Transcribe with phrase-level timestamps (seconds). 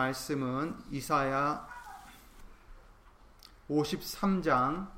[0.00, 1.68] 말씀은 이사야
[3.68, 4.90] 53장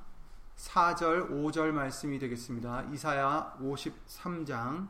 [0.56, 2.82] 4절 5절 말씀이 되겠습니다.
[2.92, 4.88] 이사야 53장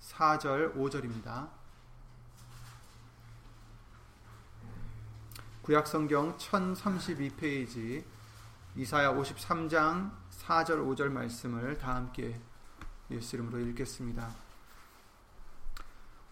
[0.00, 1.48] 4절 5절입니다.
[5.62, 8.04] 구약성경 1032페이지
[8.76, 12.40] 이사야 53장 4절 5절 말씀을 다 함께
[13.10, 14.45] 예수 이름으로 읽겠습니다.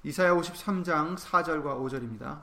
[0.06, 2.42] 이사야 53장 4절과 5절입니다.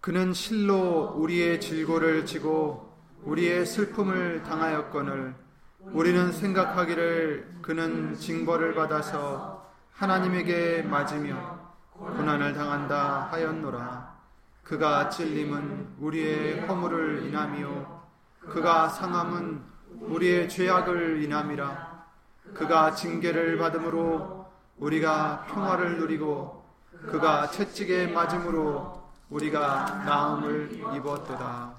[0.00, 5.34] 그는 실로 우리의 질고를 지고 우리의 슬픔을 당하였거늘
[5.80, 11.60] 우리는 생각하기를 그는 징벌을 받아서 하나님에게 맞으며
[11.92, 14.16] 고난을 당한다 하였노라.
[14.62, 18.04] 그가 찔림은 우리의 허물을 인함이요
[18.40, 19.62] 그가 상함은
[20.00, 22.06] 우리의 죄악을 인함이라.
[22.54, 24.35] 그가 징계를 받음으로
[24.78, 31.74] 우리가 평화를 누리고 그가 채찍에 맞음으로 우리가 나음을 입었도다.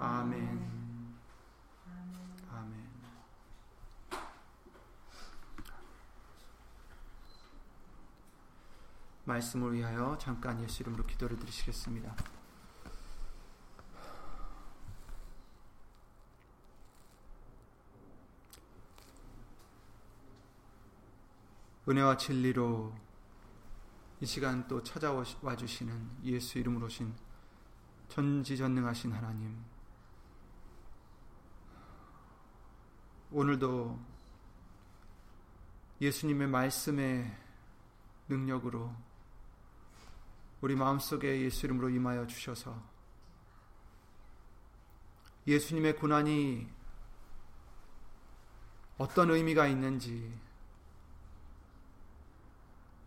[0.00, 1.14] 아멘.
[2.52, 2.88] 아멘.
[9.24, 12.14] 말씀을 위하여 잠깐 예수 이름으로 기도를 드리시겠습니다.
[21.86, 22.94] 은혜와 진리로
[24.20, 27.14] 이 시간 또 찾아와 주시는 예수 이름으로 신
[28.08, 29.62] 전지전능하신 하나님
[33.30, 34.00] 오늘도
[36.00, 37.36] 예수님의 말씀의
[38.28, 38.90] 능력으로
[40.62, 42.80] 우리 마음속에 예수 이름으로 임하여 주셔서
[45.46, 46.66] 예수님의 고난이
[48.96, 50.43] 어떤 의미가 있는지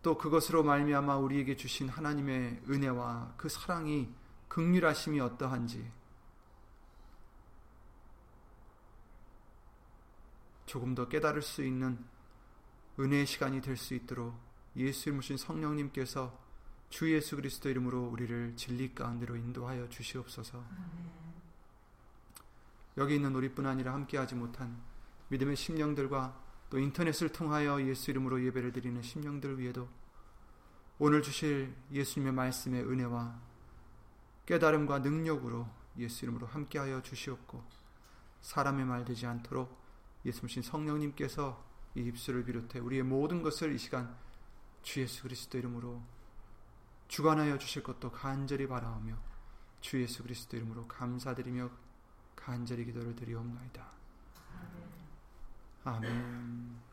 [0.08, 4.08] 또 그것으로 말미암아 우리에게 주신 하나님의 은혜와 그 사랑이
[4.48, 5.86] 극률하심이 어떠한지
[10.64, 12.02] 조금 더 깨달을 수 있는
[12.98, 14.34] 은혜의 시간이 될 수 있도록
[14.76, 16.34] 예수 이름으신 성령님께서
[16.88, 20.64] 주 예수 그리스도 이름으로 우리를 진리 가운데로 인도하여 주시옵소서.
[22.96, 24.80] 여기 있는 우리뿐 아니라 함께하지 못한
[25.28, 26.34] 믿음의 심령들과
[26.70, 29.97] 또 인터넷을 통하여 예수 이름으로 예배를 드리는 심령들 위에도
[31.00, 33.40] 오늘 주실 예수님의 말씀의 은혜와
[34.46, 37.62] 깨달음과 능력으로 예수 이름으로 함께하여 주시옵고
[38.40, 39.78] 사람의 말 되지 않도록
[40.24, 41.64] 예수님 성령님께서
[41.94, 44.16] 이 입술을 비롯해 우리의 모든 것을 이 시간
[44.82, 46.02] 주 예수 그리스도 이름으로
[47.06, 49.16] 주관하여 주실 것도 간절히 바라오며
[49.80, 51.70] 주 예수 그리스도 이름으로 감사드리며
[52.34, 53.86] 간절히 기도를 드리옵나이다.
[55.84, 56.87] 아멘.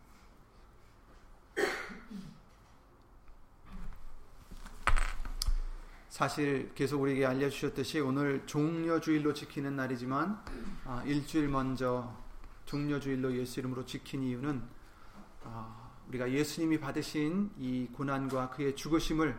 [6.15, 10.41] 사실 계속 우리에게 알려주셨듯이 오늘 종려주일로 지키는 날이지만
[10.85, 12.15] 아, 일주일 먼저
[12.63, 14.63] 종려주일로 예수 이름으로 지킨 이유는
[15.43, 19.37] 아, 우리가 예수님이 받으신 이 고난과 그의 죽으심을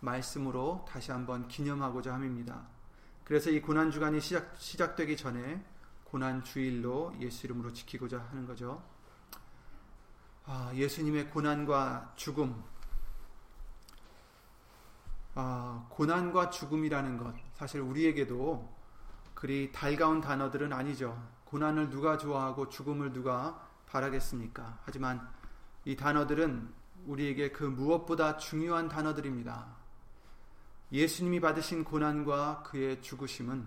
[0.00, 2.60] 말씀으로 다시 한번 기념하고자 함입니다.
[3.24, 5.64] 그래서 이 고난 주간이 시작, 시작되기 전에
[6.04, 8.82] 고난 주일로 예수 이름으로 지키고자 하는 거죠.
[10.44, 12.62] 아, 예수님의 고난과 죽음,
[15.40, 18.76] 아, 고난과 죽음이라는 것, 사실 우리에게도
[19.34, 21.16] 그리 달가운 단어들은 아니죠.
[21.44, 24.80] 고난을 누가 좋아하고 죽음을 누가 바라겠습니까?
[24.82, 25.30] 하지만
[25.84, 26.74] 이 단어들은
[27.06, 29.76] 우리에게 그 무엇보다 중요한 단어들입니다.
[30.90, 33.64] 예수님이 받으신 고난과 그의 죽으심은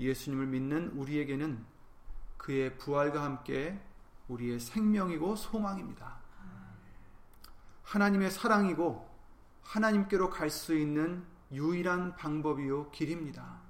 [0.00, 1.64] 예수님을 믿는 우리에게는
[2.36, 3.80] 그의 부활과 함께
[4.26, 6.18] 우리의 생명이고 소망입니다.
[7.84, 9.09] 하나님의 사랑이고
[9.62, 13.60] 하나님께로 갈 수 있는 유일한 방법이요 길입니다.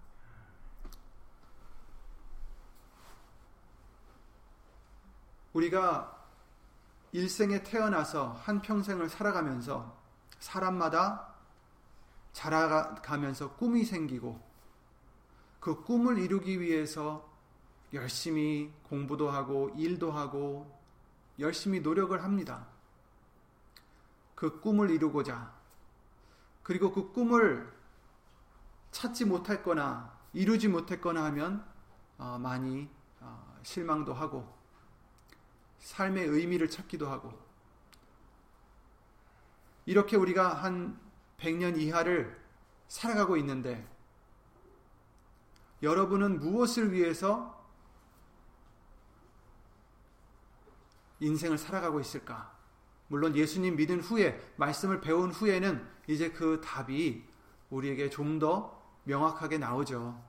[5.52, 6.26] 우리가
[7.12, 9.98] 일생에 태어나서 한 평생을 살아가면서
[10.38, 11.34] 사람마다
[12.32, 14.40] 자라가면서 꿈이 생기고
[15.58, 17.28] 그 꿈을 이루기 위해서
[17.92, 20.78] 열심히 공부도 하고 일도 하고
[21.38, 22.68] 열심히 노력을 합니다.
[24.34, 25.59] 그 꿈을 이루고자
[26.62, 27.72] 그리고 그 꿈을
[28.90, 31.64] 찾지 못했거나 이루지 못했거나 하면
[32.18, 32.88] 어, 많이
[33.20, 34.46] 어, 실망도 하고
[35.78, 37.32] 삶의 의미를 찾기도 하고
[39.86, 40.98] 이렇게 우리가 한
[41.38, 42.38] 100년 이하를
[42.88, 43.88] 살아가고 있는데
[45.82, 47.58] 여러분은 무엇을 위해서
[51.20, 52.59] 인생을 살아가고 있을까?
[53.10, 57.24] 물론 예수님 믿은 후에 말씀을 배운 후에는 이제 그 답이
[57.68, 60.22] 우리에게 좀 더 명확하게 나오죠.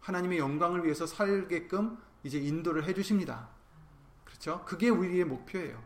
[0.00, 3.48] 하나님의 영광을 위해서 살게끔 이제 인도를 해 주십니다.
[4.24, 4.62] 그렇죠?
[4.66, 5.82] 그게 우리의 목표예요.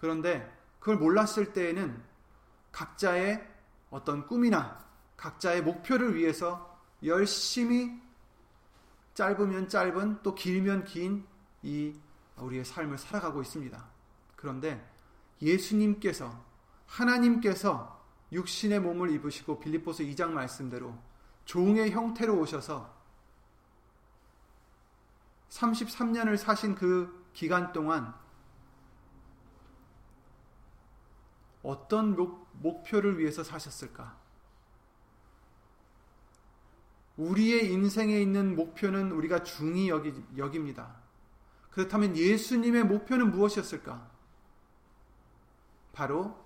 [0.00, 2.02] 그런데 그걸 몰랐을 때에는
[2.72, 3.46] 각자의
[3.90, 4.84] 어떤 꿈이나
[5.16, 8.02] 각자의 목표를 위해서 열심히
[9.14, 11.24] 짧으면 짧은 또 길면 긴
[11.62, 11.94] 이
[12.36, 13.84] 우리의 삶을 살아가고 있습니다.
[14.36, 14.84] 그런데
[15.42, 16.44] 예수님께서
[16.86, 20.96] 하나님께서 육신의 몸을 입으시고 빌립보서 2장 말씀대로
[21.44, 22.94] 종의 형태로 오셔서
[25.50, 28.14] 33년을 사신 그 기간 동안
[31.62, 34.16] 어떤 목, 표를 위해서 사셨을까?
[37.16, 40.94] 우리의 인생에 있는 목표는 우리가 중히 여기, 여깁니다.
[41.70, 44.15] 그렇다면 예수님의 목표는 무엇이었을까?
[45.96, 46.38] 바로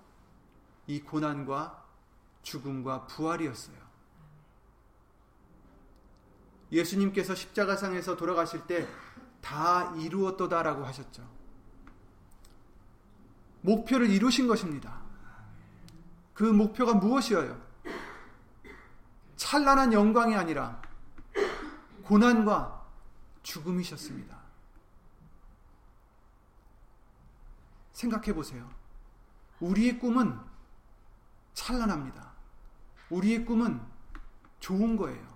[0.87, 1.85] 이 고난과
[2.41, 3.77] 죽음과 부활이었어요.
[6.71, 8.87] 예수님께서 십자가상에서 돌아가실 때
[9.41, 11.27] 다 이루었도다라고 하셨죠.
[13.61, 15.01] 목표를 이루신 것입니다.
[16.33, 17.61] 그 목표가 무엇이어요?
[19.35, 20.81] 찬란한 영광이 아니라
[22.03, 22.87] 고난과
[23.43, 24.39] 죽음이셨습니다.
[27.93, 28.67] 생각해 보세요.
[29.61, 30.37] 우리의 꿈은
[31.53, 32.33] 찬란합니다.
[33.09, 33.81] 우리의 꿈은
[34.59, 35.31] 좋은 거예요.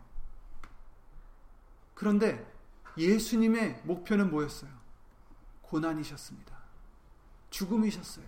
[1.94, 2.54] 그런데
[2.98, 4.72] 예수님의 목표는 뭐였어요?
[5.62, 6.56] 고난이셨습니다.
[7.50, 8.26] 죽음이셨어요.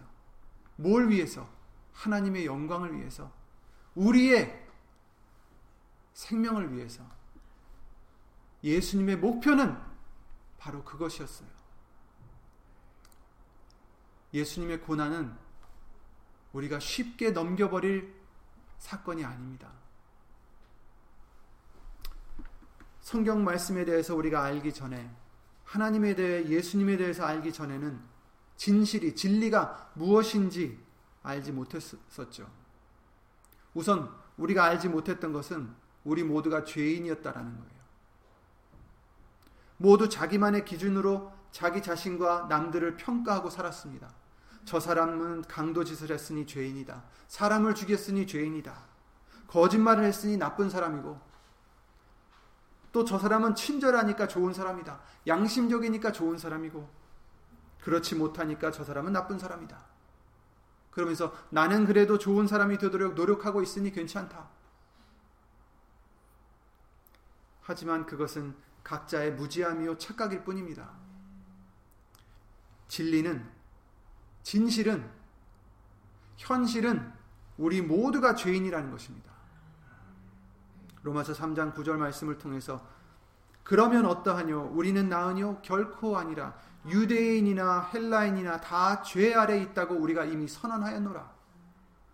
[0.78, 1.50] 뭘 위해서?
[1.94, 3.32] 하나님의 영광을 위해서.
[3.96, 4.68] 우리의
[6.14, 7.04] 생명을 위해서.
[8.64, 9.78] 예수님의 목표는
[10.58, 11.50] 바로 그것이었어요.
[14.34, 15.47] 예수님의 고난은
[16.54, 18.14] 우리가 쉽게 넘겨버릴
[18.78, 19.72] 사건이 아닙니다.
[23.02, 25.10] 성경 말씀에 대해서 우리가 알기 전에
[25.64, 28.00] 하나님에 대해 예수님에 대해서 알기 전에는
[28.58, 30.78] 진실이 진리가 무엇인지
[31.24, 32.50] 알지 못했었죠.
[33.74, 35.74] 우선 우리가 알지 못했던 것은
[36.04, 37.78] 우리 모두가 죄인이었다라는 거예요.
[39.78, 44.14] 모두 자기만의 기준으로 자기 자신과 남들을 평가하고 살았습니다.
[44.68, 47.02] 저 사람은 강도짓을 했으니 죄인이다.
[47.30, 48.78] 사람을 죽였으니 죄인이다.
[49.48, 51.18] 거짓말을 했으니 나쁜 사람이고
[52.92, 55.00] 또 저 사람은 친절하니까 좋은 사람이다.
[55.26, 56.90] 양심적이니까 좋은 사람이고
[57.82, 59.86] 그렇지 못하니까 저 사람은 나쁜 사람이다.
[60.92, 64.50] 그러면서 나는 그래도 좋은 사람이 되도록 노력하고 있으니 괜찮다.
[67.62, 68.54] 하지만 그것은
[68.84, 70.92] 각자의 무지함이요 착각일 뿐입니다.
[72.90, 73.57] 진리는
[74.48, 75.06] 진실은
[76.38, 77.12] 현실은
[77.58, 79.30] 우리 모두가 죄인이라는 것입니다.
[81.04, 82.82] 로마서 3장 9절 말씀을 통해서
[83.66, 84.72] 그러면 어떠하뇨?
[84.74, 85.60] 우리는 나으뇨?
[85.64, 86.58] 결코 아니라
[86.88, 91.30] 유대인이나 헬라인이나 다 죄 아래 있다고 우리가 이미 선언하였노라.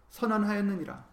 [0.09, 1.05] 선언하였느니라.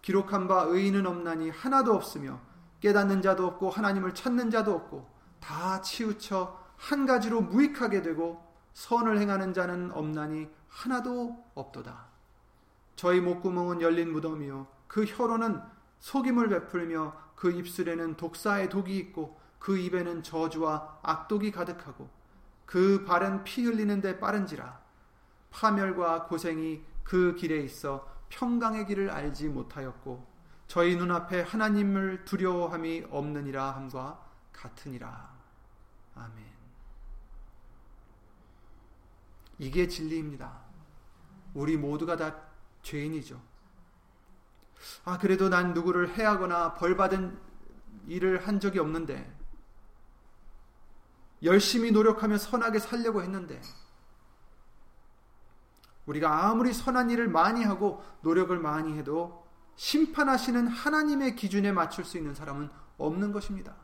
[0.00, 2.38] 기록한 바 의인은 없나니 하나도 없으며
[2.78, 5.10] 깨닫는 자도 없고 하나님을 찾는 자도 없고
[5.40, 8.47] 다 치우쳐 한 가지로 무익하게 되고
[8.78, 12.06] 선을 행하는 자는 없나니 하나도 없도다.
[12.94, 15.60] 저희 목구멍은 열린 무덤이요 그 혀로는
[15.98, 22.08] 속임을 베풀며 그 입술에는 독사의 독이 있고 그 입에는 저주와 악독이 가득하고
[22.66, 24.80] 그 발은 피 흘리는데 빠른지라
[25.50, 30.24] 파멸과 고생이 그 길에 있어 평강의 길을 알지 못하였고
[30.68, 35.30] 저희 눈앞에 하나님을 두려워함이 없느니라 함과 같으니라.
[36.14, 36.57] 아멘.
[39.58, 40.60] 이게 진리입니다.
[41.54, 42.36] 우리 모두가 다
[42.82, 43.40] 죄인이죠.
[45.04, 47.38] 아, 그래도 난 누구를 해하거나 벌받은
[48.06, 49.36] 일을 한 적이 없는데,
[51.42, 53.60] 열심히 노력하며 선하게 살려고 했는데,
[56.06, 59.46] 우리가 아무리 선한 일을 많이 하고 노력을 많이 해도
[59.76, 63.76] 심판하시는 하나님의 기준에 맞출 수 있는 사람은 없는 것입니다.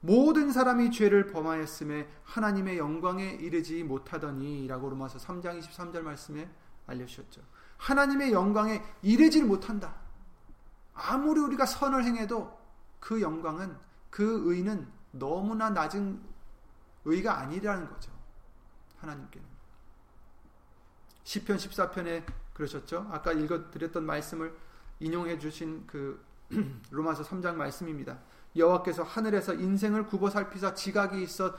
[0.00, 6.48] 모든 사람이 죄를 범하였음에 하나님의 영광에 이르지 못하더니라고 로마서 3장 23절 말씀에
[6.86, 7.42] 알려주셨죠.
[7.78, 9.94] 하나님의 영광에 이르지 못한다.
[10.94, 12.58] 아무리 우리가 선을 행해도
[13.00, 13.76] 그 영광은
[14.10, 16.20] 그 의는 너무나 낮은
[17.04, 18.12] 의가 아니라는 거죠.
[18.98, 19.46] 하나님께는.
[21.24, 22.24] 시편 14편에
[22.54, 23.08] 그러셨죠.
[23.10, 24.56] 아까 읽어 드렸던 말씀을
[25.00, 26.24] 인용해 주신 그
[26.90, 28.18] 로마서 3장 말씀입니다.
[28.56, 31.54] 여호와께서 하늘에서 인생을 굽어 살피사 지각이 있어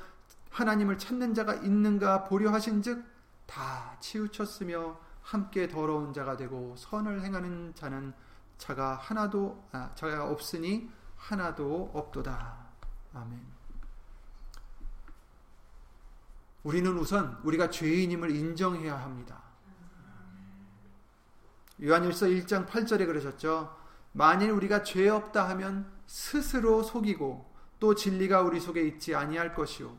[0.49, 3.03] 하나님을 찾는 자가 있는가 보려 하신즉
[3.45, 8.13] 다 치우쳤으며 함께 더러운 자가 되고 선을 행하는 자는
[8.57, 12.57] 자가 하나도 아, 자가 없으니 하나도 없도다.
[13.13, 13.59] 아멘.
[16.63, 19.41] 우리는 우선 우리가 죄인임을 인정해야 합니다.
[21.81, 23.78] 요한일서 1장 8절에 그러셨죠.
[24.19, 27.49] 만일 우리가 죄 없다 하면 스스로 속이고
[27.79, 29.95] 또 진리가 우리 속에 있지 아니할 것이요.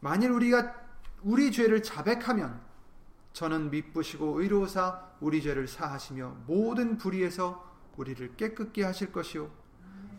[0.00, 0.74] 만일 우리가
[1.22, 2.58] 우리 죄를 자백하면
[3.34, 9.50] 저는 미쁘시고 의로우사 우리 죄를 사하시며 모든 불의에서 우리를 깨끗게 하실 것이요.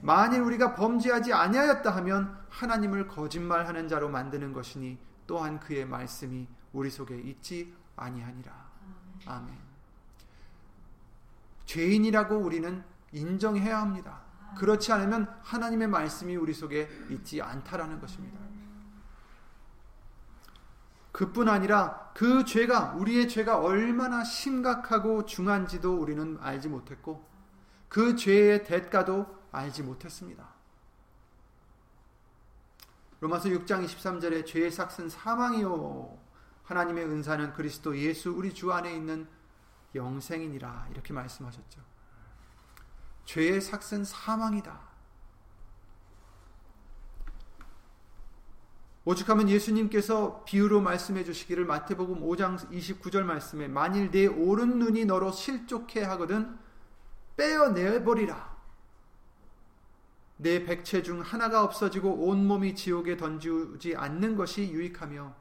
[0.03, 7.17] 만일 우리가 범죄하지 아니하였다 하면 하나님을 거짓말하는 자로 만드는 것이니 또한 그의 말씀이 우리 속에
[7.17, 8.53] 있지 아니하니라.
[9.25, 9.66] 아멘.
[11.67, 14.21] 죄인이라고 우리는 인정해야 합니다.
[14.57, 18.39] 그렇지 않으면 하나님의 말씀이 우리 속에 있지 않다라는 것입니다.
[21.11, 27.27] 그뿐 아니라 그 죄가 우리의 죄가 얼마나 심각하고 중한지도 우리는 알지 못했고
[27.89, 30.47] 그 죄의 대가도 알지 못했습니다.
[33.19, 36.19] 로마서 6장 23절에 죄의 삭은 사망이요
[36.63, 39.27] 하나님의 은사는 그리스도 예수 우리 주 안에 있는
[39.95, 41.81] 영생이니라 이렇게 말씀하셨죠.
[43.25, 44.87] 죄의 삭은 사망이다.
[49.05, 56.03] 오죽하면 예수님께서 비유로 말씀해 주시기를 마태복음 5장 29절 말씀에 만일 내 오른 눈이 너로 실족해
[56.03, 56.57] 하거든
[57.37, 58.57] 빼어내 버리라.
[60.35, 65.33] 내 백체 중 하나가 없어지고 온몸이 지옥에 던지지 않는 것이 유익하며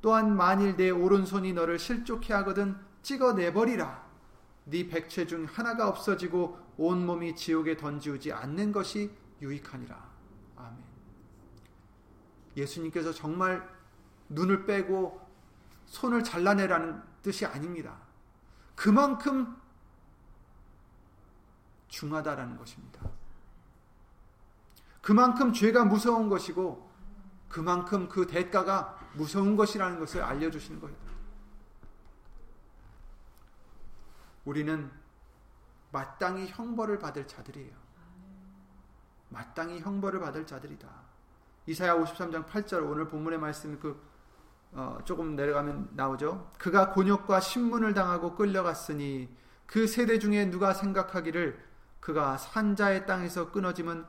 [0.00, 4.06] 또한 만일 내 오른손이 너를 실족해 하거든 찍어내 버리라.
[4.64, 10.08] 네 백체 중 하나가 없어지고 온 몸이 지옥에 던지지 않는 것이 유익하니라.
[12.56, 13.66] 예수님께서 정말
[14.28, 15.26] 눈을 빼고
[15.86, 17.96] 손을 잘라내라는 뜻이 아닙니다.
[18.74, 19.56] 그만큼
[21.88, 23.00] 중하다라는 것입니다.
[25.00, 26.90] 그만큼 죄가 무서운 것이고
[27.48, 31.07] 그만큼 그 대가가 무서운 것이라는 것을 알려주시는 거예요.
[34.48, 34.90] 우리는
[35.92, 37.70] 마땅히 형벌을 받을 자들이에요.
[39.28, 40.88] 마땅히 형벌을 받을 자들이다.
[41.66, 44.00] 이사야 53장 8절 오늘 본문의 말씀 그
[44.72, 46.50] 어, 조금 내려가면 나오죠.
[46.58, 49.28] 그가 곤욕과 신문을 당하고 끌려갔으니
[49.66, 51.62] 그 세대 중에 누가 생각하기를
[52.00, 54.06] 그가 산자의 땅에서 끊어짐은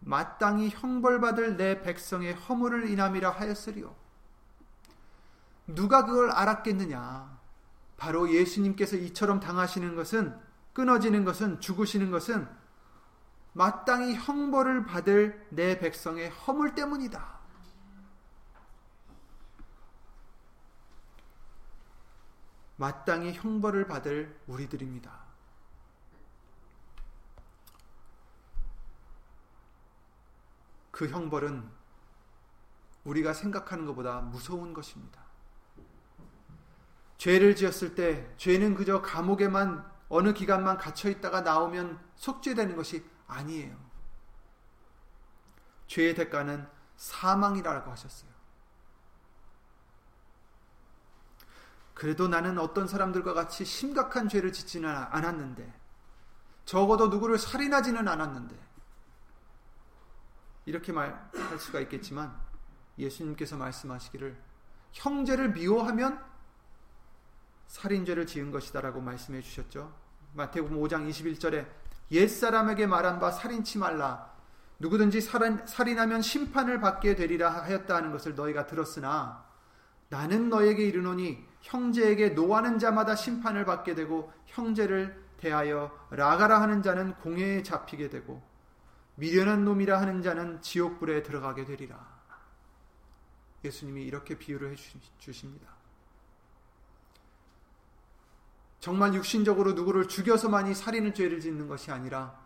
[0.00, 3.94] 마땅히 형벌받을 내 백성의 허물을 인함이라 하였으리요.
[5.66, 7.37] 누가 그걸 알았겠느냐?
[7.98, 10.40] 바로 예수님께서 이처럼 당하시는 것은
[10.72, 12.48] 끊어지는 것은 죽으시는 것은
[13.52, 17.38] 마땅히 형벌을 받을 내 백성의 허물 때문이다.
[22.76, 25.26] 마땅히 형벌을 받을 우리들입니다.
[30.92, 31.68] 그 형벌은
[33.02, 35.27] 우리가 생각하는 것보다 무서운 것입니다.
[37.18, 43.76] 죄를 지었을 때 죄는 그저 감옥에만 어느 기간만 갇혀 있다가 나오면 속죄되는 것이 아니에요.
[45.88, 48.30] 죄의 대가는 사망이라고 하셨어요.
[51.92, 55.74] 그래도 나는 어떤 사람들과 같이 심각한 죄를 짓지는 않았는데,
[56.64, 58.56] 적어도 누구를 살인하지는 않았는데,
[60.66, 62.38] 이렇게 말할 수가 있겠지만,
[62.98, 64.40] 예수님께서 말씀하시기를,
[64.92, 66.24] 형제를 미워하면
[67.68, 69.94] 살인죄를 지은 것이다라고 말씀해 주셨죠.
[70.34, 71.66] 마태복음 5장 21절에
[72.10, 74.32] 옛사람에게 말한 바 살인치 말라.
[74.78, 79.44] 누구든지 살인, 살인하면 심판을 받게 되리라 하였다 하는 것을 너희가 들었으나
[80.08, 87.62] 나는 너에게 이르노니 형제에게 노하는 자마다 심판을 받게 되고 형제를 대하여 라가라 하는 자는 공회에
[87.62, 88.42] 잡히게 되고
[89.16, 92.18] 미련한 놈이라 하는 자는 지옥불에 들어가게 되리라.
[93.64, 94.76] 예수님이 이렇게 비유를 해
[95.18, 95.77] 주십니다.
[98.80, 102.38] 정말 육신적으로 누구를 죽여서만이 살인을 죄를 짓는 것이 아니라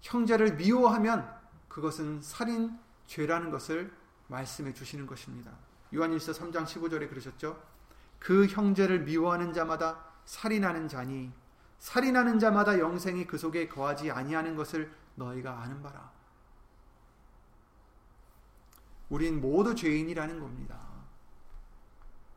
[0.00, 1.28] 형제를 미워하면
[1.68, 3.92] 그것은 살인 죄라는 것을
[4.28, 5.52] 말씀해 주시는 것입니다.
[5.94, 7.60] 요한일서 3장 15절에 그러셨죠.
[8.18, 11.32] 그 형제를 미워하는 자마다 살인하는 자니
[11.78, 16.10] 살인하는 자마다 영생이 그 속에 거하지 아니하는 것을 너희가 아는 바라.
[19.08, 20.78] 우린 모두 죄인이라는 겁니다.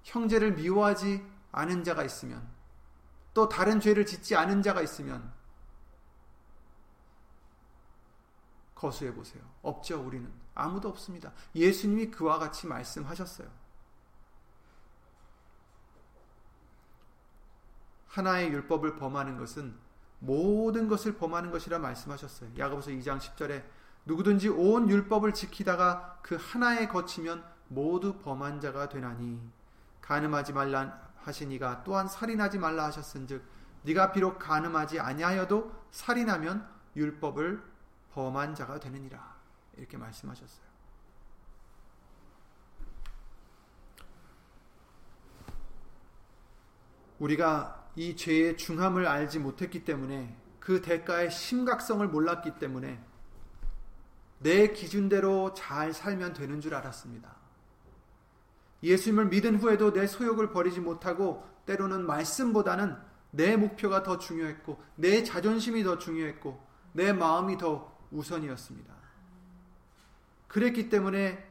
[0.03, 2.47] 형제를 미워하지 않은 자가 있으면
[3.33, 5.31] 또 다른 죄를 짓지 않은 자가 있으면
[8.75, 9.43] 거수해 보세요.
[9.61, 10.29] 없죠, 우리는.
[10.55, 11.31] 아무도 없습니다.
[11.55, 13.47] 예수님이 그와 같이 말씀하셨어요.
[18.07, 19.73] 하나의 율법을 범하는 것은
[20.19, 22.49] 모든 것을 범하는 것이라 말씀하셨어요.
[22.57, 23.63] 야고보서 2장 10절에
[24.05, 29.39] 누구든지 온 율법을 지키다가 그 하나에 거치면 모두 범한 자가 되나니
[30.01, 33.43] 가늠하지 말라 하시니가 또한 살인하지 말라 하셨은즉
[33.83, 37.61] 네가 비록 가늠하지 아니하여도 살인하면 율법을
[38.13, 39.35] 범한 자가 되느니라
[39.77, 40.71] 이렇게 말씀하셨어요.
[47.19, 53.03] 우리가 이 죄의 중함을 알지 못했기 때문에 그 대가의 심각성을 몰랐기 때문에
[54.39, 57.40] 내 기준대로 잘 살면 되는 줄 알았습니다.
[58.83, 62.97] 예수님을 믿은 후에도 내 소욕을 버리지 못하고 때로는 말씀보다는
[63.31, 66.61] 내 목표가 더 중요했고 내 자존심이 더 중요했고
[66.93, 68.93] 내 마음이 더 우선이었습니다.
[70.47, 71.49] 그랬기 때문에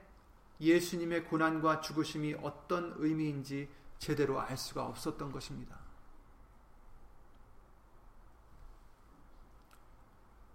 [0.61, 3.69] 예수님의 고난과 죽으심이 어떤 의미인지
[3.99, 5.79] 제대로 알 수가 없었던 것입니다.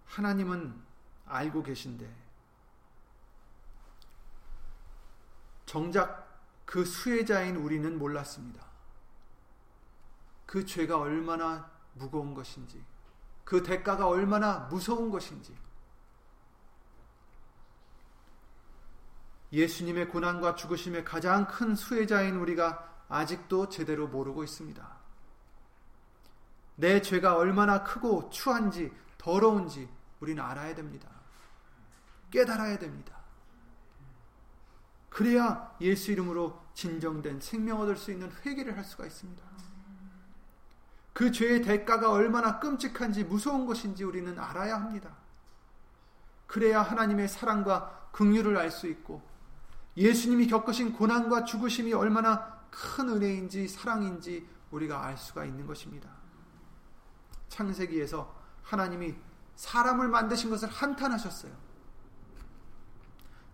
[0.06, 0.82] 하나님은
[1.26, 2.08] 알고 계신데
[5.66, 6.25] 정작
[6.66, 8.66] 그 수혜자인 우리는 몰랐습니다.
[10.46, 12.84] 그 죄가 얼마나 무거운 것인지,
[13.44, 15.56] 그 대가가 얼마나 무서운 것인지,
[19.52, 24.96] 예수님의 고난과 죽으심의 가장 큰 수혜자인 우리가 아직도 제대로 모르고 있습니다.
[26.76, 29.88] 내 죄가 얼마나 크고 추한지, 더러운지
[30.20, 31.10] 우리는 알아야 됩니다.
[32.32, 33.25] 깨달아야 됩니다.
[35.16, 39.42] 그래야 예수 이름으로 진정된 생명 얻을 수 있는 회개를 할 수가 있습니다.
[41.14, 45.16] 그 죄의 대가가 얼마나 끔찍한지 무서운 것인지 우리는 알아야 합니다.
[46.48, 49.22] 그래야 하나님의 사랑과 긍휼을 알 수 있고
[49.96, 56.10] 예수님이 겪으신 고난과 죽으심이 얼마나 큰 은혜인지 사랑인지 우리가 알 수가 있는 것입니다.
[57.48, 59.16] 창세기에서 하나님이
[59.56, 61.65] 사람을 만드신 것을 한탄하셨어요.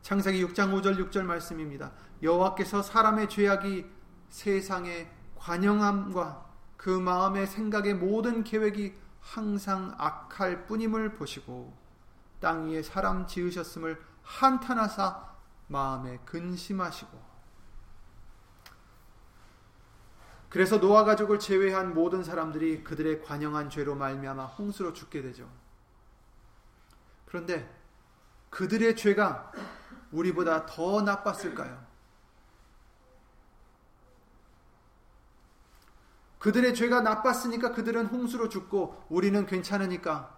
[0.01, 1.91] 창세기 6장 5절 6절 말씀입니다.
[2.23, 3.85] 여호와께서 사람의 죄악이
[4.29, 11.77] 세상의 관영함과 그 마음의 생각의 모든 계획이 항상 악할 뿐임을 보시고
[12.39, 15.31] 땅 위에 사람 지으셨음을 한탄하사
[15.67, 17.31] 마음에 근심하시고
[20.49, 25.49] 그래서 노아 가족을 제외한 모든 사람들이 그들의 관영한 죄로 말미암아 홍수로 죽게 되죠.
[27.25, 27.73] 그런데
[28.49, 29.51] 그들의 죄가
[30.11, 31.91] 우리보다 더 나빴을까요?
[36.39, 40.37] 그들의 죄가 나빴으니까 그들은 홍수로 죽고 우리는 괜찮으니까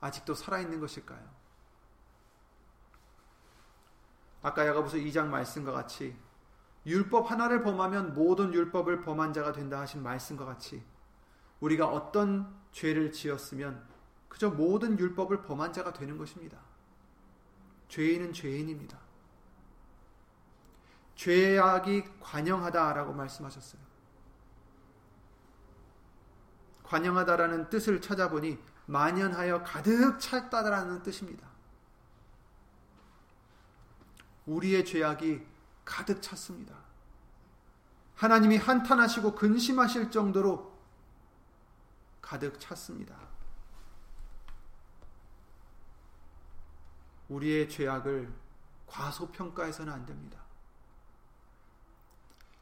[0.00, 1.38] 아직도 살아있는 것일까요?
[4.42, 6.16] 아까 야가보서 2장 말씀과 같이
[6.86, 10.82] 율법 하나를 범하면 모든 율법을 범한 자가 된다 하신 말씀과 같이
[11.60, 13.86] 우리가 어떤 죄를 지었으면
[14.28, 16.58] 그저 모든 율법을 범한 자가 되는 것입니다.
[17.88, 18.98] 죄인은 죄인입니다.
[21.14, 23.80] 죄악이 관영하다라고 말씀하셨어요.
[26.84, 31.46] 관영하다라는 뜻을 찾아보니 만연하여 가득 찼다라는 뜻입니다.
[34.46, 35.44] 우리의 죄악이
[35.84, 36.74] 가득 찼습니다.
[38.14, 40.72] 하나님이 한탄하시고 근심하실 정도로
[42.22, 43.27] 가득 찼습니다.
[47.28, 48.32] 우리의 죄악을
[48.86, 50.38] 과소평가해서는 안 됩니다.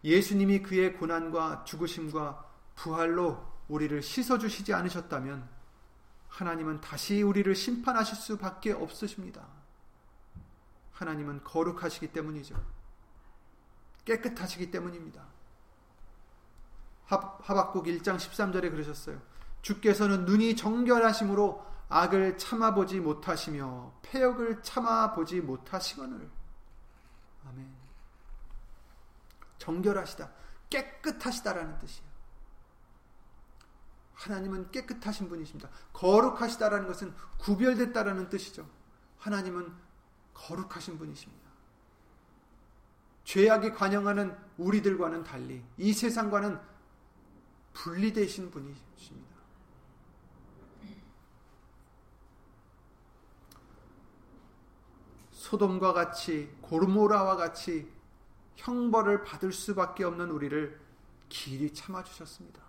[0.04, 5.48] 예수님이 그의 고난과 죽으심과 부활로 우리를 씻어주시지 않으셨다면
[6.28, 9.46] 하나님은 다시 우리를 심판하실 수밖에 없으십니다.
[10.92, 12.62] 하나님은 거룩하시기 때문이죠.
[14.04, 15.24] 깨끗하시기 때문입니다.
[17.06, 19.20] 하 박국 1장 13절에 그러셨어요.
[19.62, 26.30] 주께서는 눈이 정결하심으로 악을 참아보지 못하시며 폐역을 참아보지 못하시거늘.
[27.48, 27.74] 아멘.
[29.58, 30.30] 정결하시다.
[30.70, 32.06] 깨끗하시다라는 뜻이에요.
[34.14, 35.68] 하나님은 깨끗하신 분이십니다.
[35.92, 38.68] 거룩하시다라는 것은 구별됐다라는 뜻이죠.
[39.18, 39.72] 하나님은
[40.34, 41.46] 거룩하신 분이십니다.
[43.24, 46.60] 죄악이 관영하는 우리들과는 달리 이 세상과는
[47.74, 49.35] 분리되신 분이십니다.
[55.46, 57.88] 소돔과 같이 고르모라와 같이
[58.56, 60.80] 형벌을 받을 수밖에 없는 우리를
[61.28, 62.62] 길이 참아 주셨습니다.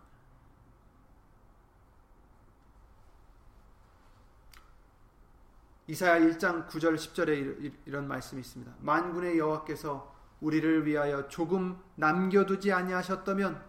[5.87, 8.73] 이사야 1장 9절 10절에 이런 말씀이 있습니다.
[8.79, 13.65] 만군의 여호와께서 우리를 위하여 조금 남겨두지 아니하셨다면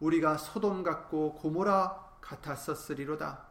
[0.00, 3.46] 우리가 소돔 같고 고모라 같았었으리로다.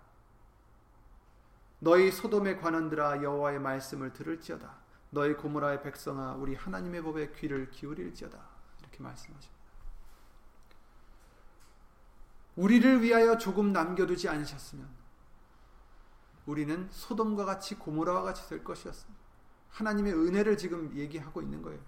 [1.79, 4.86] 너희 소돔의 관원들아 여호와의 말씀을 들을지어다.
[5.09, 8.37] 너희 고모라의 백성아 우리 하나님의 법에 귀를 기울일지어다.
[8.81, 9.57] 이렇게 말씀하십니다.
[12.55, 14.87] 우리를 위하여 조금 남겨두지 않으셨으면
[16.45, 19.21] 우리는 소돔과 같이 고모라와 같이 될 것이었습니다.
[19.69, 21.79] 하나님의 은혜를 지금 얘기하고 있는 거예요.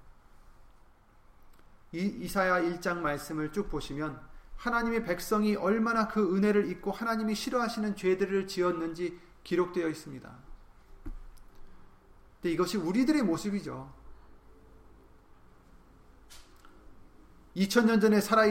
[1.92, 4.22] 이 이사야 1장 말씀을 쭉 보시면
[4.58, 10.49] 하나님의 백성이 얼마나 그 은혜를 잊고 하나님이 싫어하시는 죄들을 지었는지 기록되어 있습니다.
[12.42, 13.94] 근데 이것이 우리들의 모습이죠.
[17.56, 18.44] 2000년 전에 살아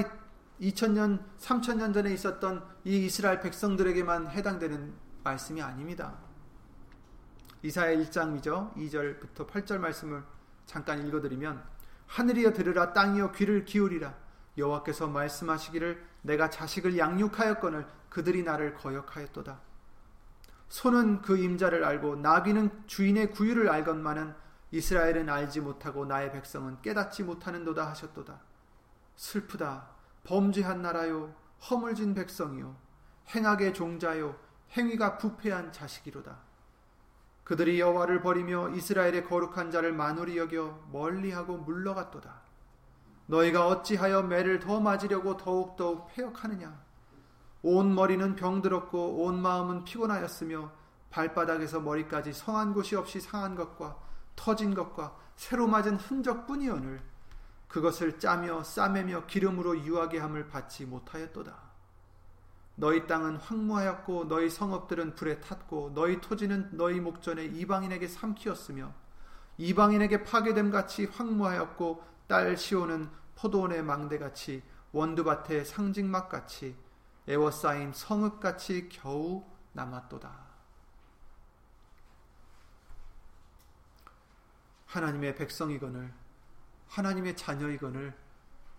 [0.60, 4.92] 2000년, 3000년 전에 있었던 이 이스라엘 백성들에게만 해당되는
[5.24, 6.18] 말씀이 아닙니다.
[7.62, 8.74] 이사야 1장이죠.
[8.74, 10.22] 2절부터 8절 말씀을
[10.66, 11.62] 잠깐 읽어 드리면
[12.06, 14.14] 하늘이여 들으라 땅이여 귀를 기울이라
[14.56, 19.67] 여호와께서 말씀하시기를 내가 자식을 양육하였거늘 그들이 나를 거역하였도다.
[20.68, 24.34] 소는 그 임자를 알고 나귀는 주인의 구유를 알건만은
[24.70, 28.40] 이스라엘은 알지 못하고 나의 백성은 깨닫지 못하는도다 하셨도다.
[29.16, 29.88] 슬프다.
[30.24, 31.34] 범죄한 나라요
[31.70, 32.76] 허물진 백성이요
[33.34, 34.36] 행악의 종자요
[34.72, 36.38] 행위가 부패한 자식이로다.
[37.44, 42.42] 그들이 여호와를 버리며 이스라엘의 거룩한 자를 만홀히 여겨 멀리하고 물러갔도다.
[43.26, 46.87] 너희가 어찌하여 매를 더 맞으려고 더욱더욱 패역하느냐?
[47.62, 50.70] 온 머리는 병들었고 온 마음은 피곤하였으며
[51.10, 53.96] 발바닥에서 머리까지 성한 곳이 없이 상한 것과
[54.36, 57.00] 터진 것과 새로 맞은 흔적뿐이오늘
[57.66, 61.68] 그것을 짜며 싸매며 기름으로 유하게 함을 받지 못하였도다.
[62.76, 68.92] 너희 땅은 황무하였고 너희 성읍들은 불에 탔고 너희 토지는 너희 목전에 이방인에게 삼키었으며
[69.58, 76.76] 이방인에게 파괴됨 같이 황무하였고 딸 시오는 포도원의 망대같이 원두밭의 상징막같이
[77.28, 80.48] 에워싸인 성읍같이 겨우 남았도다.
[84.86, 86.14] 하나님의 백성이건을
[86.88, 88.16] 하나님의 자녀이건을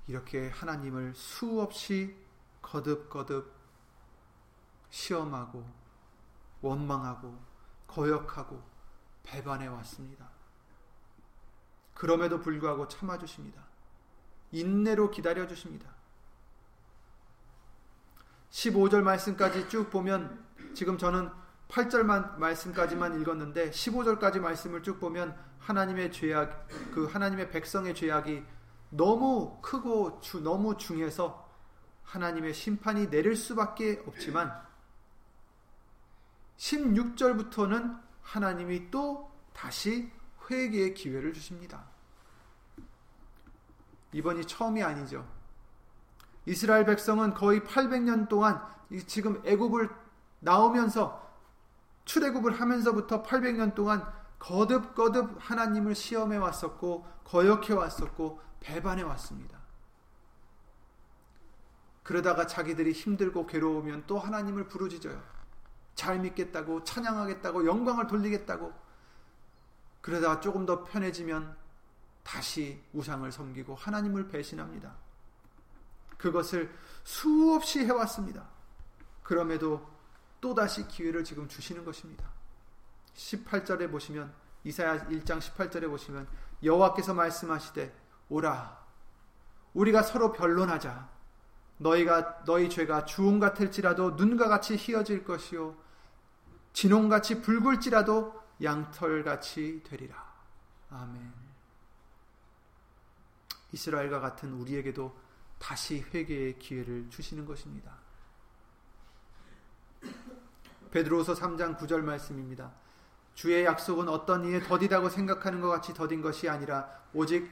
[0.07, 2.17] 이렇게 하나님을 수없이
[2.63, 3.53] 거듭거듭
[4.89, 5.71] 시험하고
[6.61, 7.39] 원망하고
[7.85, 8.63] 거역하고
[9.21, 10.27] 배반해 왔습니다.
[11.93, 13.63] 그럼에도 불구하고 참아주십니다.
[14.51, 15.98] 인내로 기다려 주십니다.
[18.51, 21.29] 15절 말씀까지 쭉 보면 지금 저는
[21.67, 22.03] 8절
[22.39, 28.43] 말씀까지만 읽었는데 15절까지 말씀을 쭉 보면 하나님의 죄악 그 하나님의 백성의 죄악이
[28.89, 31.47] 너무 크고 주, 너무 중해서
[32.03, 34.51] 하나님의 심판이 내릴 수밖에 없지만
[36.57, 40.11] 16절부터는 하나님이 또 다시
[40.49, 41.85] 회개의 기회를 주십니다.
[44.11, 45.38] 이번이 처음이 아니죠.
[46.49, 48.59] 이스라엘 백성은 거의 800년 동안
[49.05, 49.87] 지금 애굽을
[50.39, 51.29] 나오면서
[52.05, 59.59] 출애굽을 하면서부터 800년 동안 거듭거듭 하나님을 시험해 왔었고 거역해 왔었고 배반해 왔습니다.
[62.01, 65.21] 그러다가 자기들이 힘들고 괴로우면 또 하나님을 부르짖어요.
[65.93, 68.73] 잘 믿겠다고 찬양하겠다고 영광을 돌리겠다고
[70.01, 71.55] 그러다가 조금 더 편해지면
[72.23, 75.08] 다시 우상을 섬기고 하나님을 배신합니다.
[76.19, 76.71] 그것을
[77.03, 78.47] 수없이 해왔습니다.
[79.23, 79.89] 그럼에도
[80.39, 82.29] 또다시 기회를 지금 주시는 것입니다.
[83.15, 84.31] 18절에 보시면
[84.63, 86.27] 이사야 1장 18절에 보시면
[86.63, 87.95] 여호와께서 말씀하시되
[88.29, 88.79] 오라
[89.73, 91.09] 우리가 서로 변론하자
[91.77, 95.75] 너희가 너희 죄가 주홍 같을지라도 눈과 같이 희어질 것이요
[96.73, 100.29] 진홍같이 붉을지라도 양털같이 되리라.
[100.91, 101.33] 아멘.
[103.71, 105.15] 이스라엘과 같은 우리에게도
[105.59, 107.91] 다시 회개의 기회를 주시는 것입니다.
[110.91, 112.71] 베드로서 3장 9절 말씀입니다.
[113.35, 117.49] 주의 약속은 어떤 이에 더디다고 생각하는 것 같이 더딘 것이 아니라 오직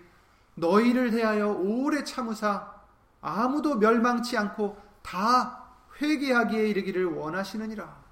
[0.55, 2.73] 너희를 대하여 오래 참으사
[3.21, 5.65] 아무도 멸망치 않고 다
[6.01, 8.03] 회개하기에 이르기를 원하시느니라.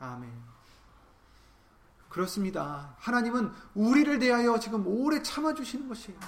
[0.00, 0.30] 아멘.
[2.08, 2.94] 그렇습니다.
[2.98, 6.18] 하나님은 우리를 대하여 지금 오래 참아주시는 것이에요.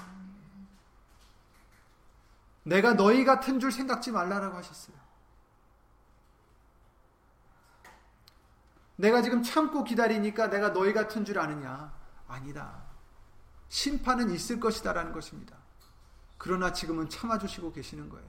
[2.65, 4.97] 내가 너희 같은 줄 생각지 말라라고 하셨어요.
[8.97, 11.93] 내가 지금 참고 기다리니까 내가 너희 같은 줄 아느냐?
[12.27, 12.83] 아니다.
[13.69, 15.57] 심판은 있을 것이다라는 것입니다.
[16.39, 18.29] 그러나 지금은 참아주시고 계시는 거예요.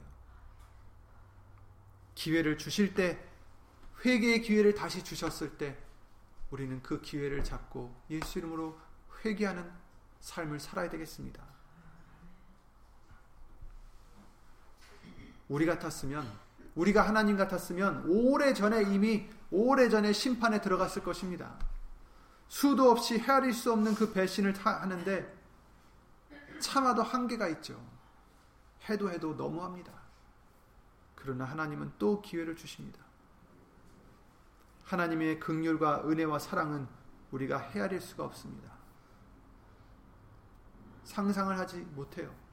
[2.16, 3.24] 기회를 주실 때,
[4.04, 5.78] 회개의 기회를 다시 주셨을 때,
[6.50, 8.80] 우리는 그 기회를 잡고 예수 이름으로
[9.24, 9.70] 회개하는
[10.22, 11.55] 삶을 살아야 되겠습니다.
[15.48, 16.26] 우리 같았으면
[16.76, 21.58] 우리가 하나님 같았으면 오래 전에 이미 오래 전에 심판에 들어갔을 것입니다.
[22.48, 25.34] 수도 없이 헤아릴 수 없는 그 배신을 하는데
[26.60, 27.80] 참아도 한계가 있죠.
[28.90, 29.92] 해도 해도 너무합니다.
[31.16, 33.00] 그러나 하나님은 또 기회를 주십니다.
[34.84, 36.88] 하나님의 극률과 은혜와 사랑은
[37.32, 38.72] 우리가 헤아릴 수가 없습니다.
[41.04, 42.45] 상상을 하지 못해요.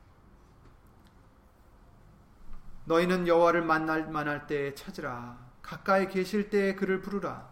[2.85, 5.38] 너희는 여호와를 만날 만할 때에 찾으라.
[5.62, 7.51] 가까이 계실 때에 그를 부르라.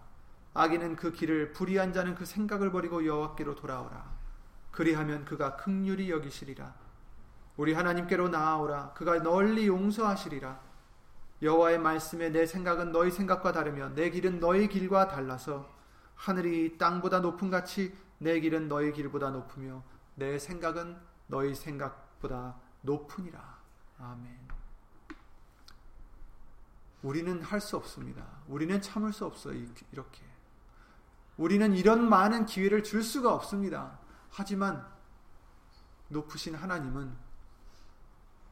[0.55, 4.11] 악인은 그 길을 불의한 자는 그 생각을 버리고 여호와께로 돌아오라.
[4.73, 6.75] 그리하면 그가 극률이 여기시리라.
[7.57, 8.93] 우리 하나님께로 나아오라.
[8.95, 10.61] 그가 널리 용서하시리라.
[11.43, 15.69] 여호와의 말씀에 내 생각은 너희 생각과 다르며 내 길은 너희 길과 달라서
[16.15, 19.83] 하늘이 땅보다 높은 같이 내 길은 너희 길보다 높으며
[20.17, 23.59] 내 생각은 너희 생각보다 높으니라.
[23.99, 24.40] 아멘.
[27.03, 28.27] 우리는 할 수 없습니다.
[28.47, 29.55] 우리는 참을 수 없어요.
[29.93, 30.23] 이렇게.
[31.37, 33.99] 우리는 이런 많은 기회를 줄 수가 없습니다.
[34.31, 34.87] 하지만
[36.09, 37.17] 높으신 하나님은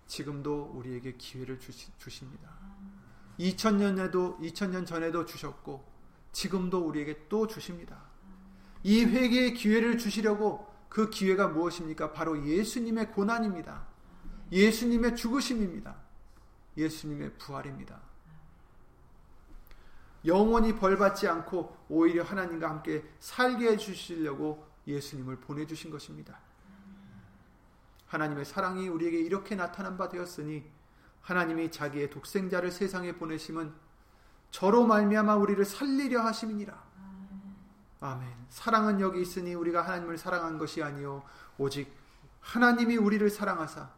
[0.07, 2.49] 지금도 우리에게 기회를 주시, 주십니다.
[3.39, 5.87] 2000년에도 2000년 전에도 주셨고
[6.33, 8.03] 지금도 우리에게 또 주십니다.
[8.83, 12.13] 이 회개의 기회를 주시려고 그 기회가 무엇입니까?
[12.13, 13.87] 바로 예수님의 고난입니다.
[14.51, 15.95] 예수님의 죽으심입니다.
[16.77, 18.08] 예수님의 부활입니다.
[20.29, 26.39] 영원히 벌받지 않고 오히려 하나님과 함께 살게 해주시려고 예수님을 보내주신 것입니다.
[28.07, 30.65] 하나님의 사랑이 우리에게 이렇게 나타난 바 되었으니
[31.23, 33.73] 하나님이 자기의 독생자를 세상에 보내심은
[34.51, 36.89] 저로 말미암아 우리를 살리려 하심이니라.
[38.01, 38.29] 아멘.
[38.49, 41.23] 사랑은 여기 있으니 우리가 하나님을 사랑한 것이 아니요
[41.59, 41.93] 오직
[42.41, 43.91] 하나님이 우리를 사랑하사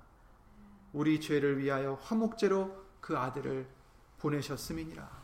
[0.92, 3.68] 우리 죄를 위하여 화목제로 그 아들을
[4.18, 5.19] 보내셨음이니라.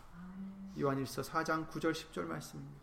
[0.78, 2.80] 요한일서 4장 9절 10절 말씀입니다.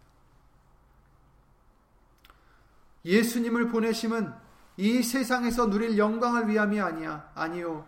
[3.06, 4.34] 예수님을 보내심은
[4.78, 7.32] 이 세상에서 누릴 영광을 위함이 아니야.
[7.36, 7.88] 아니요.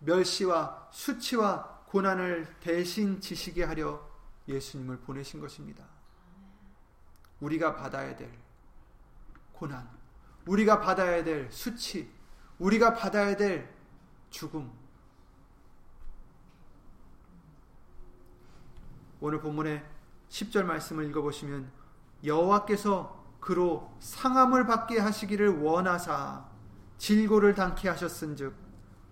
[0.00, 4.00] 멸시와 수치와 고난을 대신 지시게 하려
[4.48, 5.84] 예수님을 보내신 것입니다.
[7.40, 8.30] 우리가 받아야 될
[9.52, 9.88] 고난,
[10.46, 12.10] 우리가 받아야 될 수치,
[12.58, 13.72] 우리가 받아야 될
[14.30, 14.81] 죽음.
[19.24, 19.84] 오늘 본문의
[20.30, 21.70] 10절 말씀을 읽어보시면
[22.24, 26.44] 여호와께서 그로 상함을 받게 하시기를 원하사
[26.98, 28.52] 질고를 당케 하셨은즉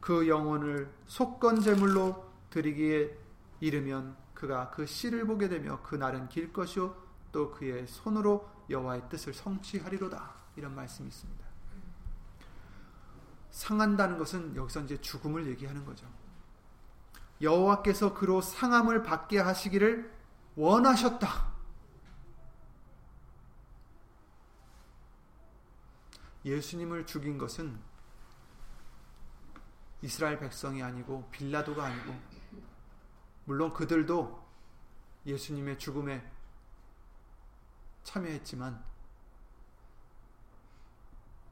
[0.00, 3.16] 그 영혼을 속건 제물로 드리기에
[3.60, 6.92] 이르면 그가 그 씨를 보게 되며 그 날은 길 것이요
[7.30, 11.46] 또 그의 손으로 여호와의 뜻을 성취하리로다 이런 말씀이 있습니다.
[13.50, 16.08] 상한다는 것은 여기서 이제 죽음을 얘기하는 거죠.
[17.40, 20.12] 여호와께서 그로 상함을 받게 하시기를
[20.56, 21.50] 원하셨다.
[26.44, 27.78] 예수님을 죽인 것은
[30.02, 32.14] 이스라엘 백성이 아니고 빌라도가 아니고
[33.44, 34.40] 물론 그들도
[35.26, 36.24] 예수님의 죽음에
[38.04, 38.82] 참여했지만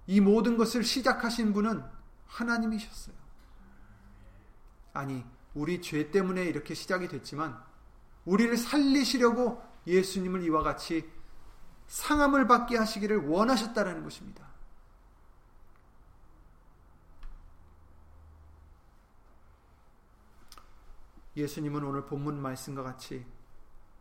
[0.07, 1.85] 이 모든 것을 시작하신 분은
[2.27, 3.15] 하나님이셨어요.
[4.95, 5.25] 아니,
[5.59, 7.61] 우리 죄 때문에 이렇게 시작이 됐지만
[8.25, 11.11] 우리를 살리시려고 예수님을 이와 같이
[11.89, 14.47] 상함을 받게 하시기를 원하셨다라는 것입니다.
[21.37, 23.27] 예수님은 오늘 본문 말씀과 같이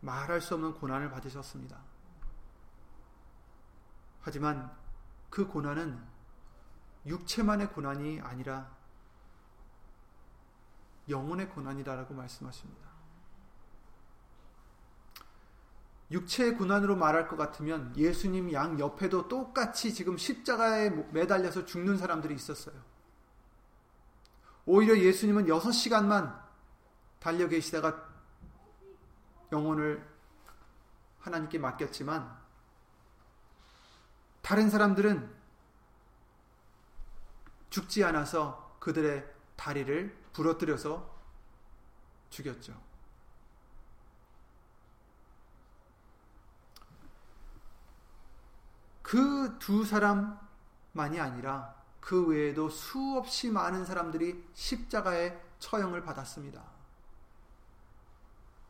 [0.00, 1.80] 말할 수 없는 고난을 받으셨습니다.
[4.20, 4.70] 하지만
[5.28, 6.00] 그 고난은
[7.06, 8.77] 육체만의 고난이 아니라
[11.08, 12.88] 영혼의 고난이다라고 말씀하십니다.
[16.10, 22.74] 육체의 고난으로 말할 것 같으면 예수님 양 옆에도 똑같이 지금 십자가에 매달려서 죽는 사람들이 있었어요.
[24.64, 26.42] 오히려 예수님은 6시간만
[27.18, 28.06] 달려 계시다가
[29.52, 30.06] 영혼을
[31.20, 32.38] 하나님께 맡겼지만
[34.40, 35.36] 다른 사람들은
[37.70, 41.18] 죽지 않아서 그들의 다리를 부러뜨려서
[42.30, 42.80] 죽였죠.
[49.02, 56.62] 그 두 사람만이 아니라 그 외에도 수없이 많은 사람들이 십자가의 처형을 받았습니다.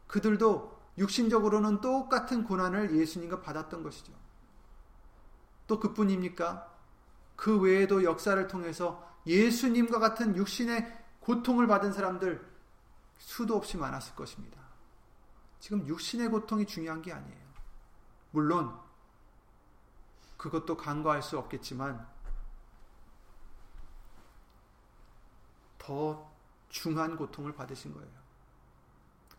[0.07, 4.13] 그들도 육신적으로는 똑같은 고난을 예수님과 받았던 것이죠.
[5.67, 6.73] 또 그뿐입니까?
[7.37, 10.98] 그 외에도 역사를 통해서 예수님과 같은 육신의
[11.29, 12.43] 고통을 받은 사람들,
[13.19, 14.59] 수도 없이 많았을 것입니다.
[15.61, 17.49] 지금 육신의 고통이 중요한 게 아니에요.
[18.31, 18.81] 물론
[20.38, 22.09] 그것도 간과할 수 없겠지만
[25.77, 26.33] 더
[26.71, 28.09] 중한 고통을 받으신 거예요.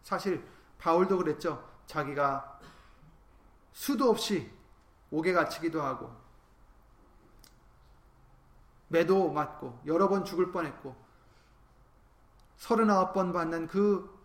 [0.03, 0.47] 사실
[0.77, 1.67] 바울도 그랬죠.
[1.87, 2.59] 자기가
[3.71, 4.53] 수도 없이
[5.09, 6.15] 옥에 갇히기도 하고
[8.89, 11.08] 매도 맞고 여러 번 죽을 뻔했고
[12.59, 14.15] 서른아홉 번 받는 그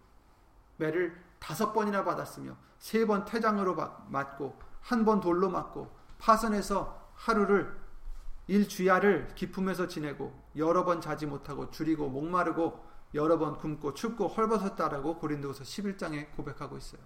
[0.76, 3.74] 매를 다섯 번이나 받았으며 세번 퇴장으로
[4.08, 7.74] 맞고 한 번 돌로 맞고 파선에서 하루를
[8.48, 15.64] 일주야를 기품에서 지내고 여러 번 자지 못하고 줄이고 목마르고 여러 번 굶고 춥고 헐벗었다라고 고린도서
[15.64, 17.00] 11장에 고백하고 있어요.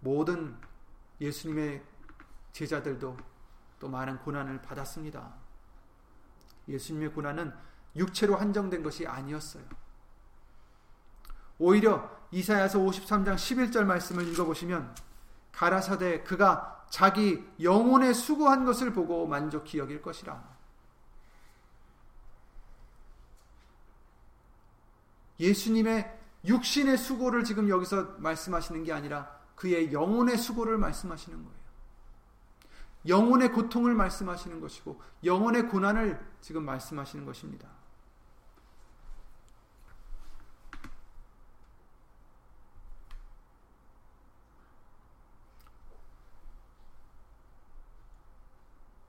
[0.00, 0.56] 모든
[1.20, 1.84] 예수님의
[2.52, 3.16] 제자들도
[3.78, 5.34] 또 많은 고난을 받았습니다.
[6.66, 7.52] 예수님의 고난은
[7.96, 9.64] 육체로 한정된 것이 아니었어요.
[11.58, 14.94] 오히려 이사야서 53장 11절 말씀을 읽어보시면
[15.52, 20.54] 가라사대 그가 자기 영혼에 수고한 것을 보고 만족히 여길 것이라.
[25.40, 31.64] 예수님의 육신의 수고를 지금 여기서 말씀하시는 게 아니라 그의 영혼의 수고를 말씀하시는 거예요.
[33.06, 37.68] 영혼의 고통을 말씀하시는 것이고 영혼의 고난을 지금 말씀하시는 것입니다.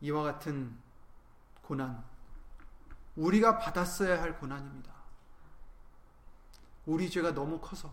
[0.05, 0.77] 이와 같은
[1.63, 2.05] 고난,
[3.15, 4.93] 우리가 받았어야 할 고난입니다.
[6.85, 7.91] 우리 죄가 너무 커서.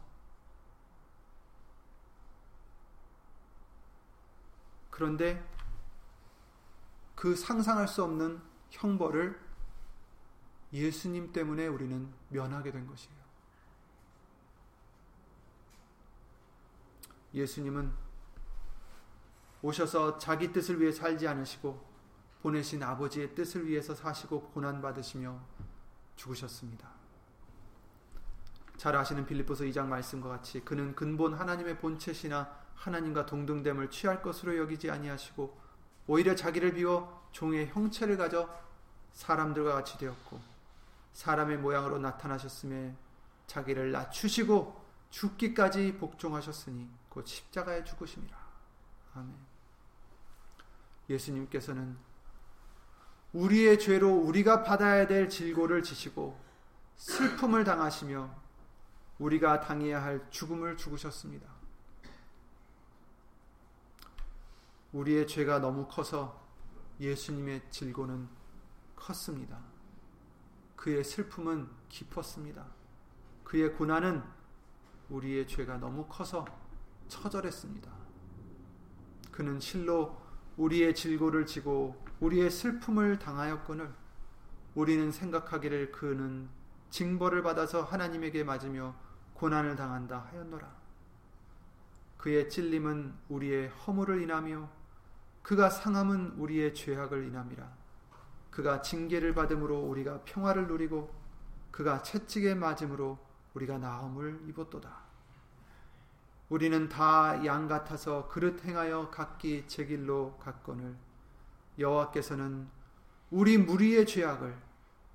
[4.90, 5.42] 그런데
[7.14, 9.40] 그 상상할 수 없는 형벌을
[10.75, 13.22] 예수님 때문에 우리는 면하게 된 것이에요.
[17.33, 17.90] 예수님은
[19.62, 21.91] 오셔서 자기 뜻을 위해 살지 않으시고
[22.42, 25.38] 보내신 아버지의 뜻을 위해서 사시고 고난받으시며
[26.16, 26.90] 죽으셨습니다.
[28.76, 34.90] 잘 아시는 빌립보서 2장 말씀과 같이 그는 근본 하나님의 본체시나 하나님과 동등됨을 취할 것으로 여기지
[34.90, 35.57] 아니하시고
[36.09, 38.48] 오히려 자기를 비워 종의 형체를 가져
[39.12, 40.40] 사람들과 같이 되었고
[41.12, 42.96] 사람의 모양으로 나타나셨음에
[43.46, 48.37] 자기를 낮추시고 죽기까지 복종하셨으니 곧 십자가에 죽으심이라.
[49.14, 49.35] 아멘.
[51.11, 51.96] 예수님께서는
[53.33, 56.38] 우리의 죄로 우리가 받아야 될 질고를 지시고
[56.97, 58.31] 슬픔을 당하시며
[59.18, 61.49] 우리가 당해야 할 죽음을 죽으셨습니다.
[64.92, 66.42] 우리의 죄가 너무 커서
[67.01, 68.29] 예수님의 질고는
[68.95, 69.59] 컸습니다.
[70.77, 72.66] 그의 슬픔은 깊었습니다.
[73.45, 74.23] 그의 고난은
[75.09, 76.45] 우리의 죄가 너무 커서
[77.09, 77.90] 처절했습니다.
[79.31, 80.21] 그는 실로
[80.57, 83.92] 우리의 질고를 지고 우리의 슬픔을 당하였거늘
[84.76, 86.48] 우리는 생각하기를 그는
[86.90, 88.94] 징벌을 받아서 하나님에게 맞으며
[89.35, 90.72] 고난을 당한다 하였노라.
[92.18, 94.68] 그의 찔림은 우리의 허물을 인하며
[95.42, 97.68] 그가 상함은 우리의 죄악을 인함이라.
[98.52, 101.12] 그가 징계를 받음으로 우리가 평화를 누리고
[101.72, 103.18] 그가 채찍에 맞음으로
[103.54, 105.02] 우리가 나음을 입었도다.
[106.50, 110.94] 우리는 다 양 같아서 그릇 행하여 각기 제 길로 갔거늘
[111.78, 112.68] 여호와께서는
[113.30, 114.56] 우리 무리의 죄악을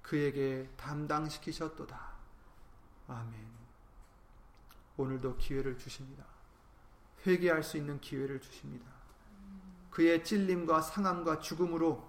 [0.01, 1.99] 그에게 담당시키셨도다.
[3.07, 3.47] 아멘.
[4.97, 6.25] 오늘도 기회를 주십니다.
[7.25, 8.85] 회개할 수 있는 기회를 주십니다.
[9.91, 12.07] 그의 찔림과 상함과 죽음으로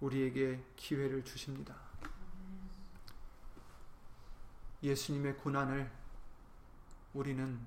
[0.00, 1.74] 우리에게 기회를 주십니다.
[4.82, 5.90] 예수님의 고난을
[7.14, 7.60] 우리는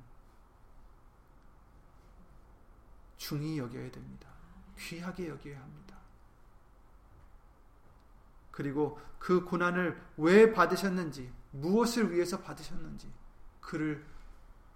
[3.18, 4.31] 중히 여겨야 됩니다.
[4.82, 5.98] 귀하게 여겨야 합니다.
[8.52, 13.12] 그리고 그 고난을 왜 받으셨는지, 무엇을 위해서 받으셨는지,
[13.62, 14.06] 그를,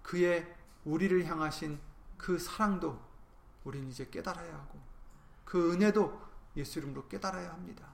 [0.02, 0.54] 그의
[0.84, 1.78] 우리를 향하신
[2.16, 3.00] 그 사랑도
[3.64, 4.80] 우리는 이제 깨달아야 하고,
[5.44, 6.26] 그 은혜도
[6.56, 7.86] 예수 이름으로 깨달아야 합니다.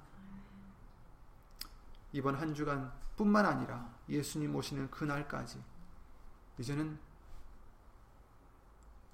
[2.13, 5.63] 이번 한 주간 뿐만 아니라 예수님 오시는 그날까지
[6.59, 6.99] 이제는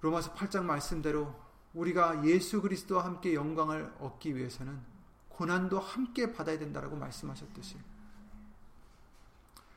[0.00, 4.80] 로마서 8장 말씀대로 우리가 예수 그리스도와 함께 영광을 얻기 위해서는
[5.28, 7.76] 고난도 함께 받아야 된다라고 말씀하셨듯이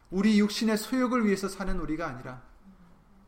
[0.10, 2.42] 우리 육신의 소욕을 위해서 사는 우리가 아니라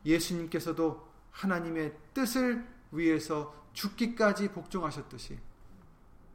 [0.04, 5.38] 예수님께서도 하나님의 뜻을 위해서 죽기까지 복종하셨듯이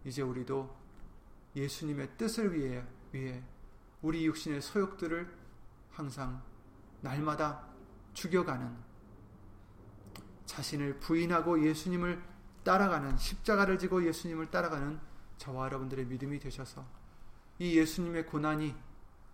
[0.05, 0.75] 이제 우리도
[1.55, 3.43] 예수님의 뜻을 위해 위해
[4.01, 5.32] 우리 육신의 소욕들을
[5.91, 6.41] 항상
[7.01, 7.67] 날마다
[8.13, 8.88] 죽여가는
[10.50, 12.22] 자신을 부인하고 예수님을
[12.64, 15.00] 따라가는 십자가를 지고 예수님을 따라가는
[15.38, 16.84] 저와 여러분들의 믿음이 되셔서
[17.60, 18.76] 이 예수님의 고난이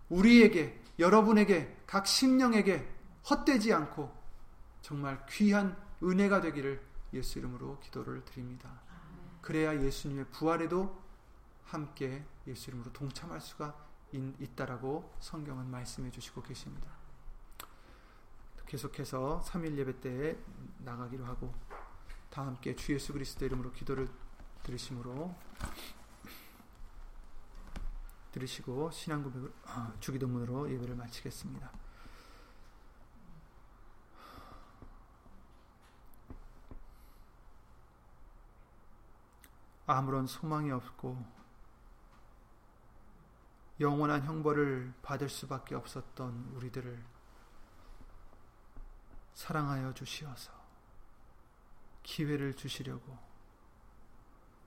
[0.10, 2.94] 우리에게 여러분에게 각 심령에게
[3.30, 4.14] 헛되지 않고
[4.82, 6.82] 정말 귀한 은혜가 되기를
[7.14, 8.82] 예수 이름으로 기도를 드립니다.
[9.42, 11.02] 그래야 예수님의 부활에도
[11.64, 13.74] 함께 예수 이름으로 동참할 수가
[14.12, 16.90] 있다라고 성경은 말씀해 주시고 계십니다.
[18.66, 20.38] 계속해서 3일 예배 때에
[20.86, 21.54] 나가기로 하고
[22.30, 24.08] 다 함께 주 예수 그리스도 이름으로 기도를
[24.64, 25.36] 들으심으로
[28.32, 31.72] 들으시고 신앙 고백을 아, 주기도문으로 예배를 마치겠습니다.
[39.88, 41.24] 아무런 소망이 없고
[43.80, 47.04] 영원한 형벌을 받을 수밖에 없었던 우리들을
[49.34, 50.65] 사랑하여 주시어서
[52.06, 53.18] 기회를 주시려고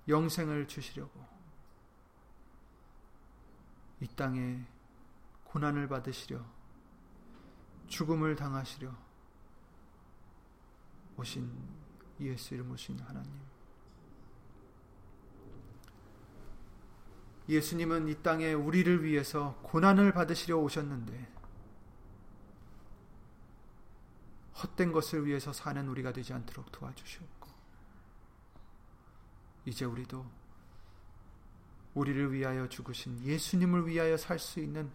[0.08, 1.24] 영생을 주시려고
[4.00, 4.66] 이 땅에
[5.44, 6.44] 고난을 받으시려
[7.86, 8.92] 죽음을 당하시려
[11.16, 11.50] 오신
[12.20, 13.32] 예수 이름 오신 하나님.
[17.48, 21.37] 예수님은 이 땅에 우리를 위해서 고난을 받으시려 오셨는데
[24.62, 27.48] 헛된 것을 위해서 사는 우리가 되지 않도록 도와주시옵고
[29.66, 30.24] 이제 우리도
[31.94, 34.90] 우리를 위하여 죽으신 예수님을 위하여 살 수 있는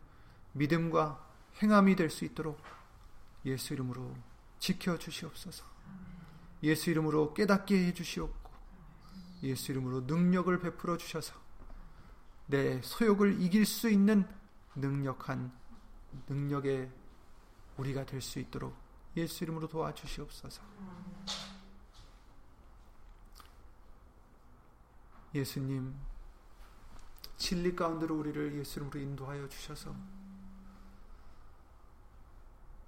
[0.54, 2.62] 믿음과 행함이 될 수 있도록
[3.46, 4.16] 예수 이름으로
[4.60, 5.66] 지켜 주시옵소서.
[6.64, 8.52] 예수 이름으로 깨닫게 해 주시옵고
[9.44, 11.36] 예수 이름으로 능력을 베풀어 주셔서
[12.48, 14.26] 내 소욕을 이길 수 있는
[14.76, 15.52] 능력한
[16.30, 16.90] 능력의
[17.78, 18.83] 우리가 될 수 있도록
[19.16, 20.62] 예수 이름으로 도와주시옵소서.
[25.36, 25.96] 예수님
[27.38, 29.96] 진리 가운데로 우리를 예수 이름으로 인도하여 주셔서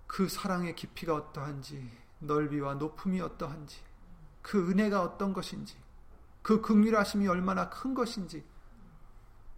[0.07, 3.81] 그 사랑의 깊이가 어떠한지 넓이와 높음이 어떠한지
[4.41, 5.75] 그 은혜가 어떤 것인지
[6.41, 8.45] 그 극률하심이 얼마나 큰 것인지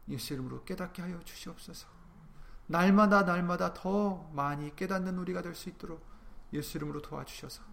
[0.08, 1.88] 예수 이름으로 깨닫게 하여 주시옵소서.
[2.68, 6.02] 날마다 날마다 더 많이 깨닫는 우리가 될 수 있도록
[6.54, 7.64] 예수 이름으로 도와주셔서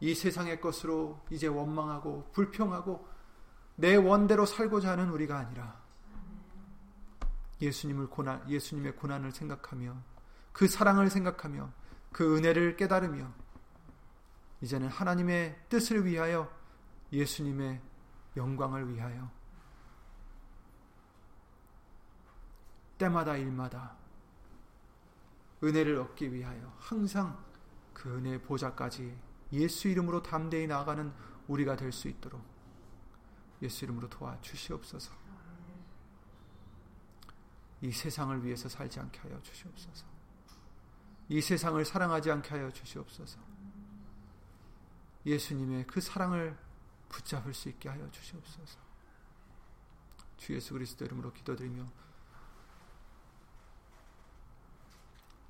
[0.00, 3.06] 이 세상의 것으로 이제 원망하고 불평하고
[3.76, 5.80] 내 원대로 살고자 하는 우리가 아니라
[7.60, 9.96] 예수님을 고난 예수님의 고난을 생각하며
[10.52, 11.70] 그 사랑을 생각하며
[12.12, 13.30] 그 은혜를 깨달으며
[14.60, 16.50] 이제는 하나님의 뜻을 위하여
[17.12, 17.80] 예수님의
[18.36, 19.30] 영광을 위하여
[22.98, 23.96] 때마다 일마다
[25.62, 27.45] 은혜를 얻기 위하여 항상
[27.96, 29.18] 그 은혜 보좌까지
[29.52, 31.10] 예수 이름으로 담대히 나아가는
[31.48, 32.44] 우리가 될 수 있도록
[33.62, 35.14] 예수 이름으로 도와 주시옵소서.
[37.80, 40.04] 이 세상을 위해서 살지 않게 하여 주시옵소서.
[41.30, 43.40] 이 세상을 사랑하지 않게 하여 주시옵소서.
[45.24, 46.54] 예수님의 그 사랑을
[47.08, 48.78] 붙잡을 수 있게 하여 주시옵소서.
[50.36, 51.90] 주 예수 그리스도 이름으로 기도드리며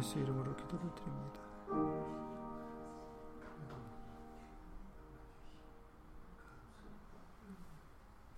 [0.00, 0.18] 예수